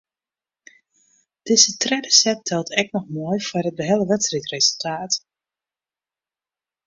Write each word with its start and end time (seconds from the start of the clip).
Dizze 1.49 1.73
tredde 1.83 2.13
set 2.19 2.39
teld 2.49 2.71
ek 2.83 2.87
noch 2.95 3.11
mei 3.17 3.39
foar 3.49 3.69
it 3.71 3.77
behelle 3.81 4.09
wedstriidresultaat. 4.13 5.13